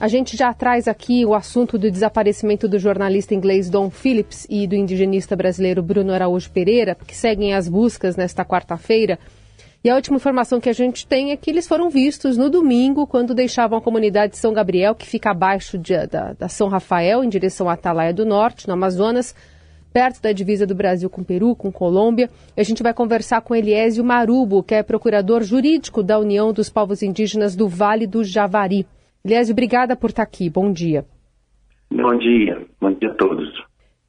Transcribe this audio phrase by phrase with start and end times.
[0.00, 4.64] A gente já traz aqui o assunto do desaparecimento do jornalista inglês Don Phillips e
[4.64, 9.18] do indigenista brasileiro Bruno Araújo Pereira, que seguem as buscas nesta quarta-feira.
[9.82, 13.08] E a última informação que a gente tem é que eles foram vistos no domingo,
[13.08, 17.24] quando deixavam a comunidade de São Gabriel, que fica abaixo de, da, da São Rafael,
[17.24, 19.34] em direção à Atalaia do Norte, no Amazonas,
[19.92, 22.30] perto da divisa do Brasil com Peru, com Colômbia.
[22.56, 26.70] E a gente vai conversar com Eliésio Marubo, que é procurador jurídico da União dos
[26.70, 28.86] Povos Indígenas do Vale do Javari.
[29.24, 30.48] Eliésio, obrigada por estar aqui.
[30.48, 31.04] Bom dia.
[31.90, 32.66] Bom dia.
[32.80, 33.48] Bom dia a todos.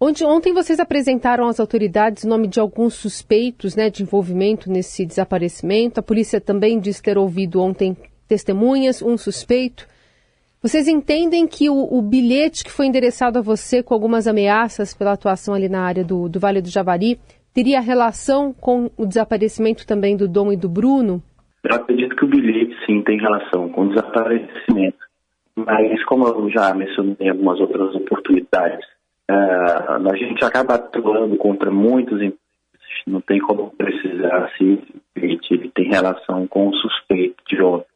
[0.00, 5.06] Ontem, ontem vocês apresentaram às autoridades o nome de alguns suspeitos né, de envolvimento nesse
[5.06, 6.00] desaparecimento.
[6.00, 9.86] A polícia também diz ter ouvido ontem testemunhas, um suspeito.
[10.60, 15.12] Vocês entendem que o, o, bilhete que foi endereçado a você com algumas ameaças pela
[15.12, 17.20] atuação ali na área do, do Vale do Javari
[17.52, 21.22] teria relação com o desaparecimento também do Dom e do Bruno?
[21.64, 24.98] Eu acredito que o bilhete, sim, tem relação com o desaparecimento.
[25.54, 28.84] Mas, como eu já mencionei em algumas outras oportunidades,
[29.30, 32.20] uh, a gente acaba atuando contra muitos
[33.06, 34.82] não tem como precisar se
[35.16, 37.86] ele tem relação com o suspeito de ontem.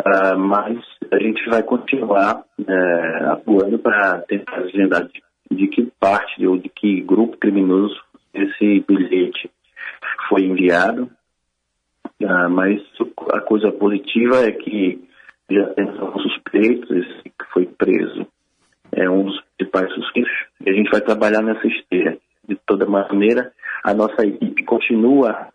[0.00, 0.78] Uh, mas
[1.10, 6.70] a gente vai continuar uh, atuando para tentar desvendar de, de, que parte ou de
[6.70, 8.00] que grupo criminoso
[8.32, 9.50] esse bilhete
[10.28, 11.10] foi enviado
[12.24, 12.80] ah, mas
[13.32, 15.02] a coisa positiva é que
[15.50, 18.26] já temos alguns suspeitos, esse que foi preso
[18.92, 20.32] é um dos principais suspeitos,
[20.64, 22.18] e a gente vai trabalhar nessa esteira.
[22.48, 23.52] De toda maneira,
[23.84, 25.48] a nossa equipe continua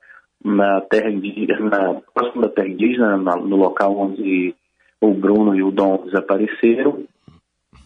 [0.44, 4.56] na terra indígena, na, próximo da terra indígena, na, no local onde
[5.02, 7.04] o Bruno e o Dom desapareceram.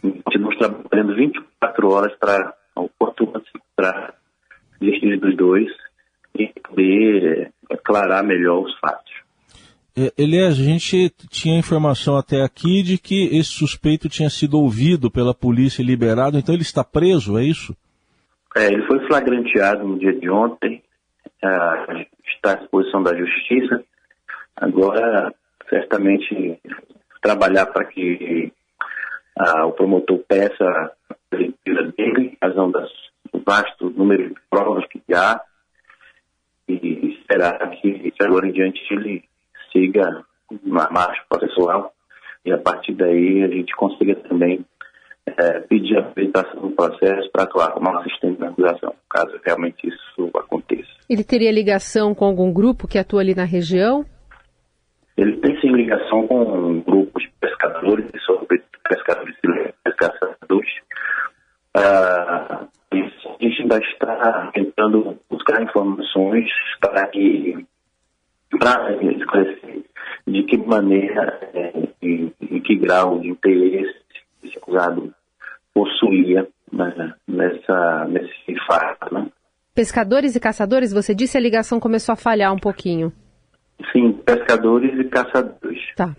[0.02, 4.14] Continuamos trabalhando 24 horas para o quanto antes para
[4.80, 5.68] vestir dos dois
[6.38, 7.49] e poder
[7.90, 9.12] aclarar melhor os fatos.
[9.98, 15.10] É, Elias, a gente tinha informação até aqui de que esse suspeito tinha sido ouvido
[15.10, 17.76] pela polícia e liberado, então ele está preso, é isso?
[18.56, 20.82] É, ele foi flagranteado no dia de ontem,
[21.44, 23.84] uh, está à disposição da justiça.
[24.56, 25.34] Agora,
[25.70, 26.60] certamente,
[27.22, 28.52] trabalhar para que
[29.40, 30.64] uh, o promotor peça
[31.32, 32.80] a dele, em razão do
[33.46, 35.42] vasto número de provas que há,
[36.74, 39.24] e esperar que, agora em diante ele
[39.72, 40.24] siga
[40.64, 41.94] na marcha processual
[42.46, 44.66] e a partir daí a gente consiga também
[45.26, 50.30] é, pedir a habilitação do processo para atuar como assistente na acusação, caso realmente isso
[50.36, 50.90] aconteça.
[51.10, 54.06] Ele teria ligação com algum grupo que atua ali na região?
[55.18, 60.70] Ele tem sim ligação com grupos de pescadores, sobre pescadores e pescadores.
[61.76, 65.18] Ah, a gente ainda está tentando
[65.50, 66.50] buscar informações
[66.80, 67.66] para que
[68.60, 69.84] para esclarecer
[70.28, 74.00] de que maneira é, e, em que grau de interesse
[74.44, 75.14] esse acusado
[75.74, 79.14] possuía né, nessa, nesse fato.
[79.14, 79.28] Né?
[79.74, 83.12] Pescadores e caçadores, você disse a ligação começou a falhar um pouquinho.
[83.92, 85.80] Sim, pescadores e caçadores.
[85.96, 86.16] Tá.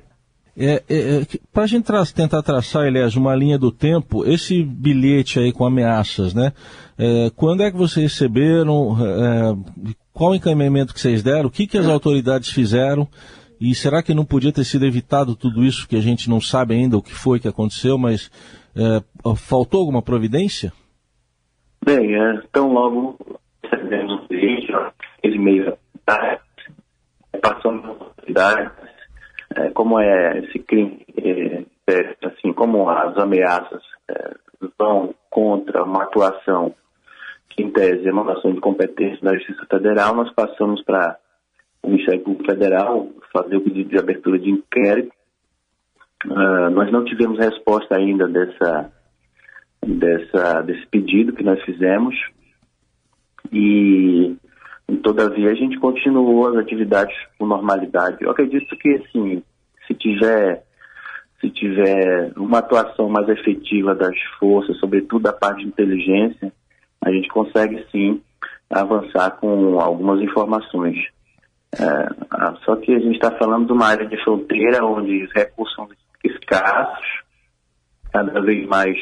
[0.57, 4.63] É, é, é Para a gente tra tentar traçar, aliás, uma linha do tempo, esse
[4.63, 6.53] bilhete aí com ameaças, né?
[7.03, 8.95] É, quando é que vocês receberam?
[9.01, 11.47] É, qual o encaminhamento que vocês deram?
[11.47, 13.09] O que, que as autoridades fizeram?
[13.59, 16.75] E será que não podia ter sido evitado tudo isso que a gente não sabe
[16.75, 18.31] ainda o que foi que aconteceu, mas
[18.77, 19.03] é,
[19.35, 20.73] faltou alguma providência?
[21.83, 22.13] Bem,
[22.45, 23.17] então logo
[23.65, 24.71] recebemos o bilhete,
[25.19, 26.39] aquele meio da
[27.41, 28.73] passando a autoridades
[29.57, 34.35] é, como é esse crime, é, é, assim, como as ameaças é,
[34.79, 36.75] vão contra uma atuação
[37.59, 41.19] em tese, é uma ação de competência da Justiça Federal, nós passamos para
[41.83, 45.13] o Ministério Público Federal fazer o pedido de abertura de inquérito.
[46.27, 48.93] Uh, nós não tivemos resposta ainda dessa,
[49.87, 52.15] dessa, desse pedido que nós fizemos
[53.51, 54.37] e
[55.03, 58.19] Todavia, a gente continuou as atividades com normalidade.
[58.21, 59.43] Eu acredito que, assim,
[59.87, 60.65] se tiver,
[61.41, 66.53] se tiver uma atuação mais efetiva das forças, sobretudo da parte de inteligência,
[67.03, 68.21] a gente consegue, sim,
[68.71, 70.99] avançar com algumas informações.
[71.73, 75.75] É, só que a gente está falando de uma área de fronteira onde os recursos
[75.75, 75.89] são
[76.25, 77.23] escassos,
[78.13, 78.97] cada vez mais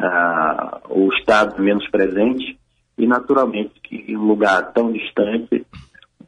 [0.00, 2.58] uh, o Estado menos presente,
[2.96, 5.64] e naturalmente que um lugar tão distante,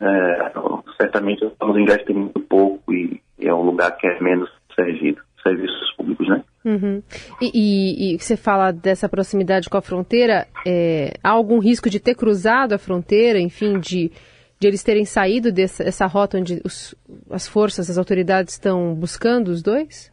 [0.00, 0.52] é,
[0.96, 6.28] certamente estamos investindo muito pouco e, é um lugar que é menos servido, serviços públicos,
[6.28, 6.44] né?
[6.64, 7.02] Uhum.
[7.40, 11.98] E, e, e, você fala dessa proximidade com a fronteira, é, há algum risco de
[11.98, 14.10] ter cruzado a fronteira, enfim, de,
[14.58, 16.94] de eles terem saído dessa rota onde os,
[17.30, 20.12] as forças, as autoridades estão buscando os dois?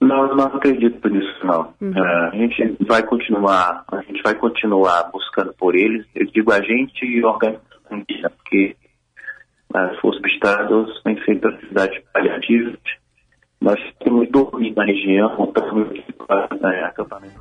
[0.00, 1.74] Não, eu não acredito nisso não.
[1.80, 1.90] Uhum.
[1.90, 6.06] Uh, a gente vai continuar, a gente vai continuar buscando por eles.
[6.14, 7.66] Eu digo a gente e organização
[8.36, 8.76] porque
[9.72, 12.78] as forças do Estado têm feito atividades paliativas.
[13.60, 15.52] Nós temos dormido na região,
[16.88, 17.34] acampamento.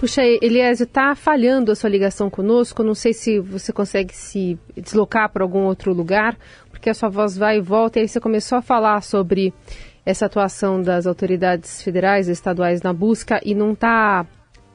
[0.00, 2.82] Puxa, Eliésio, está falhando a sua ligação conosco.
[2.82, 6.36] Não sei se você consegue se deslocar para algum outro lugar,
[6.70, 7.98] porque a sua voz vai e volta.
[7.98, 9.54] E aí você começou a falar sobre
[10.04, 14.26] essa atuação das autoridades federais e estaduais na busca e não está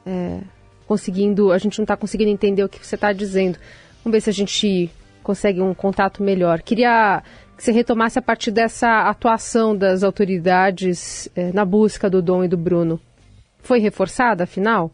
[0.04, 0.40] é,
[0.86, 3.58] conseguindo, a gente não está conseguindo entender o que você está dizendo.
[4.02, 4.90] Vamos ver se a gente
[5.22, 6.62] consegue um contato melhor.
[6.62, 7.22] Queria
[7.60, 12.48] que você retomasse a partir dessa atuação das autoridades é, na busca do Dom e
[12.48, 12.98] do Bruno.
[13.58, 14.90] Foi reforçada, afinal?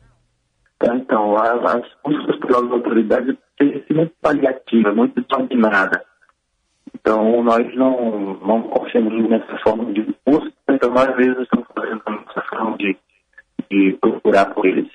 [0.82, 6.04] Então, as buscas pelas autoridades têm sido muito paliativa, muito desordenada.
[6.92, 12.42] Então, nós não, não confiamos nessa forma de busca, então às vezes, estamos fazendo essa
[12.48, 12.96] forma de,
[13.70, 14.90] de procurar por eles.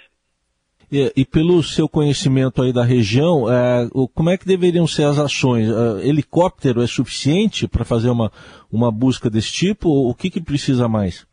[0.91, 5.17] E, e, pelo seu conhecimento aí da região, é, como é que deveriam ser as
[5.17, 5.69] ações?
[5.69, 8.29] É, helicóptero é suficiente para fazer uma,
[8.69, 9.87] uma busca desse tipo?
[9.87, 11.25] O que, que precisa mais?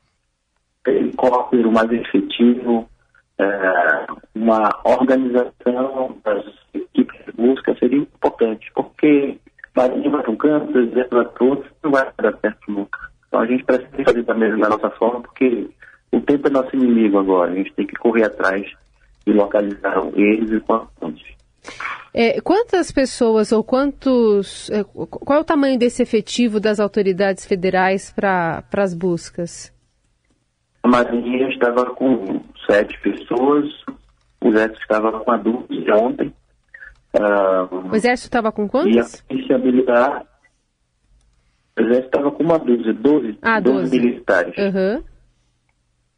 [0.86, 2.88] Helicóptero mais efetivo,
[3.36, 9.38] é, uma organização das equipes de busca seria importante, porque
[9.76, 12.98] Marinha vai para um canto, o exército vai para outro, não vai dar certo nunca.
[13.26, 15.68] Então a gente precisa fazer da mesma da nossa forma, porque
[16.12, 17.50] o tempo é nosso inimigo agora.
[17.50, 18.64] A gente tem que correr atrás
[19.28, 21.26] e localizar eles e quanto antes.
[22.14, 24.70] É, quantas pessoas ou quantos.
[24.70, 29.72] É, qual é o tamanho desse efetivo das autoridades federais para as buscas?
[30.82, 33.66] A Marinha estava com sete pessoas,
[34.40, 36.32] o Exército estava com a dúvida ontem.
[37.14, 38.94] Uh, o Exército estava com quantos?
[38.94, 40.24] E a Polícia Militar.
[41.76, 43.80] O Exército estava com uma dúzia, 12, ah, 12.
[43.82, 44.54] 12 militares.
[44.56, 45.04] Uhum.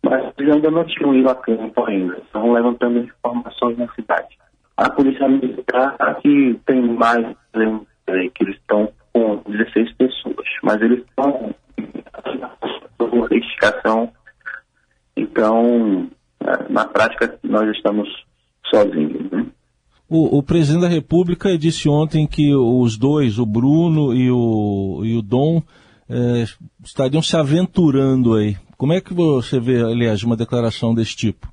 [0.02, 4.38] Mas ainda não tinham ido a campo ainda, estão levantando informações na cidade.
[4.76, 11.54] A Polícia Militar aqui tem mais, que eles estão com 16 pessoas, mas eles estão
[12.98, 14.10] com identificação.
[15.16, 16.08] Então,
[16.40, 18.08] é, na prática, nós estamos
[18.70, 19.30] sozinhos.
[19.30, 19.46] Né?
[20.08, 25.16] O, o, presidente da República disse ontem que os dois, o Bruno e o, e
[25.16, 25.62] o Dom,
[26.10, 26.44] é,
[26.84, 28.56] estariam se aventurando aí.
[28.76, 31.46] Como é que você vê, aliás, uma declaração desse tipo?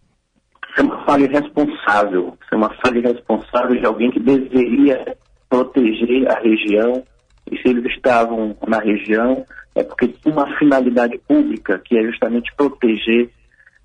[0.69, 2.37] Isso é uma falha irresponsável.
[2.41, 5.15] Isso é uma falha irresponsável de alguém que deveria
[5.49, 7.03] proteger a região.
[7.51, 9.45] E se eles estavam na região,
[9.75, 13.29] é porque tem uma finalidade pública, que é justamente proteger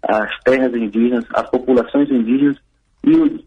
[0.02, 2.56] as terras indígenas, as populações indígenas
[3.04, 3.42] e os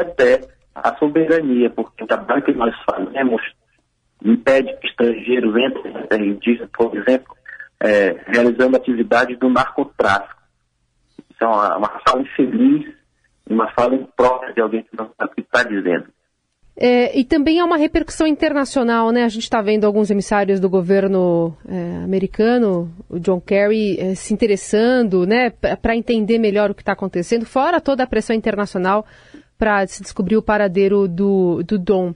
[0.00, 0.40] até
[0.74, 3.42] a soberania, porque o trabalho que nós fazemos
[4.24, 7.36] impede que estrangeiros entrem na terra indígena, por exemplo,
[7.80, 10.40] é, realizando atividades do narcotráfico.
[11.30, 12.94] Isso é uma, uma fala infeliz,
[13.48, 16.06] uma fala imprópria de alguém que não sabe o que está dizendo.
[16.82, 19.24] É, e também há uma repercussão internacional, né?
[19.24, 24.32] A gente está vendo alguns emissários do governo é, americano, o John Kerry, é, se
[24.32, 29.04] interessando, né, para entender melhor o que está acontecendo, fora toda a pressão internacional
[29.58, 32.14] para se descobrir o paradeiro do, do Dom.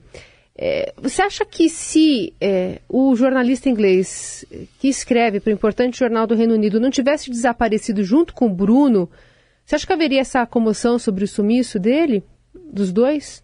[0.57, 4.45] É, você acha que se é, o jornalista inglês
[4.79, 8.53] que escreve para o importante jornal do Reino Unido não tivesse desaparecido junto com o
[8.53, 9.09] Bruno,
[9.65, 13.43] você acha que haveria essa comoção sobre o sumiço dele, dos dois?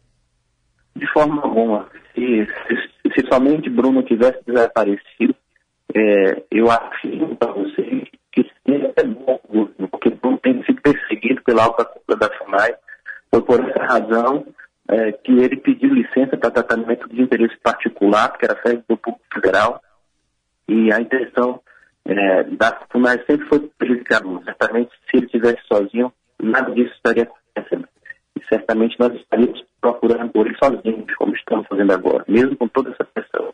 [0.95, 1.89] De forma alguma.
[2.15, 5.35] Se, se, se somente Bruno tivesse desaparecido,
[5.93, 9.39] é, eu afirmo para você que seria bom,
[9.91, 12.73] porque Bruno tem sido perseguido pela alta cúpula da FUNAI.
[13.29, 14.45] Foi por essa razão
[14.91, 19.81] é, que ele pediu licença para tratamento de interesse particular, que era do público federal,
[20.67, 21.61] e a intenção
[22.05, 27.87] é, da FUNAI sempre foi prejudicar Certamente, se ele estivesse sozinho, nada disso estaria acontecendo.
[28.37, 32.91] E certamente nós estaríamos procurando por ele sozinhos, como estamos fazendo agora, mesmo com toda
[32.91, 33.53] essa pressão.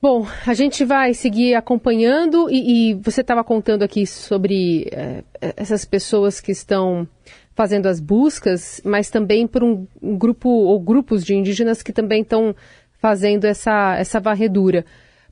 [0.00, 5.24] Bom, a gente vai seguir acompanhando e, e você estava contando aqui sobre é,
[5.56, 7.08] essas pessoas que estão
[7.54, 12.22] fazendo as buscas, mas também por um, um grupo ou grupos de indígenas que também
[12.22, 12.54] estão
[13.00, 14.84] fazendo essa, essa varredura.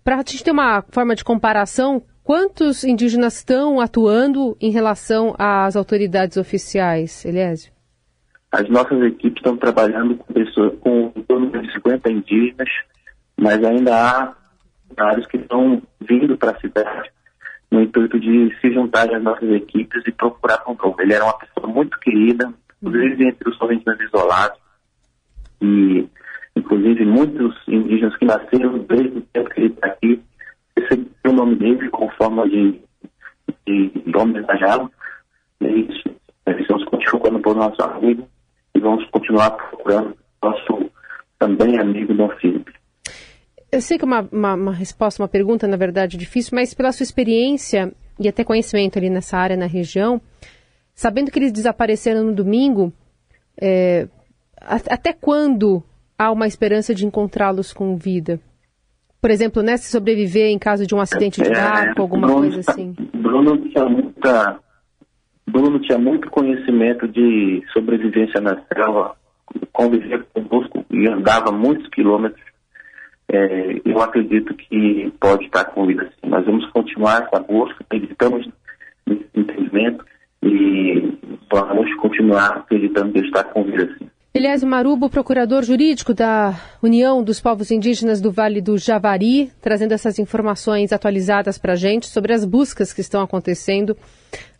[0.05, 5.76] Para a gente ter uma forma de comparação, quantos indígenas estão atuando em relação às
[5.76, 7.73] autoridades oficiais, Eliésio?
[8.52, 12.69] As nossas equipes estão trabalhando com pessoas com em torno de 50 indígenas,
[13.37, 14.35] mas ainda há
[14.97, 17.11] vários que estão vindo para a cidade
[17.73, 20.95] no intuito de se juntar às nossas equipes e procurar controle.
[21.00, 22.52] Ele era uma pessoa muito querida,
[22.83, 24.59] inclusive entre os indígenas isolados,
[25.62, 26.07] e
[26.55, 30.23] inclusive muitos indígenas que nasceram desde o tempo que ele está aqui,
[30.76, 32.79] receberam o nome dele como forma de
[33.67, 34.91] de, de homenageá-lo.
[35.61, 36.02] É isso.
[36.47, 38.29] Estamos continuando por nosso amigo
[38.75, 40.91] e vamos continuar procurando nosso
[41.38, 42.73] também amigo Dom Filipe.
[43.73, 46.93] Eu sei que é uma, uma, uma, resposta, uma pergunta, na verdade, difícil, mas pela
[46.93, 50.21] sua experiência e até conhecimento ali nessa área, na região,
[50.95, 52.93] sabendo que eles desapareceram no domingo,
[53.59, 54.07] é,
[54.61, 55.83] até quando
[56.19, 58.38] há uma esperança de encontrá-los com vida?
[59.23, 62.41] Por exemplo, né, se sobreviver em caso de um acidente de é, barco, alguma Bruno,
[62.43, 62.95] coisa assim.
[63.14, 64.61] Bruno tinha muita
[65.47, 69.17] Bruno tinha muito conhecimento de sobrevivência na selva,
[69.73, 72.52] convivia conosco e andava muitos quilômetros.
[73.33, 76.29] É, eu acredito que pode estar com vida sim.
[76.29, 78.47] Nós vamos continuar com a busca, acreditamos
[79.07, 80.05] nesse entendimento
[80.43, 81.17] e
[81.51, 84.07] vamos continuar acreditando que está com vida sim.
[84.35, 90.19] Elias Marubo, procurador jurídico da União dos Povos Indígenas do Vale do Javari, trazendo essas
[90.19, 93.97] informações atualizadas para a gente sobre as buscas que estão acontecendo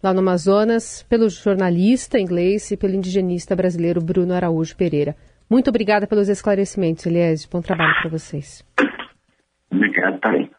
[0.03, 5.15] lá no Amazonas pelo jornalista inglês e pelo indigenista brasileiro Bruno Araújo Pereira.
[5.53, 7.45] Muito obrigada pelos esclarecimentos, Elias.
[7.45, 8.65] Bom trabalho para vocês.
[9.71, 10.51] Obrigado, também.